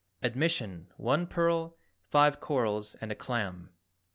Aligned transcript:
ADMISSION, 0.23 0.87
1 0.97 1.27
PEARL, 1.27 1.77
5 2.09 2.39
CORALS 2.39 2.95
AND 3.01 3.11
A 3.11 3.15
CLAM! 3.15 3.69